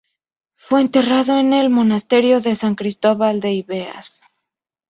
[0.55, 4.21] Fue enterrado en el monasterio de San Cristóbal de Ibeas.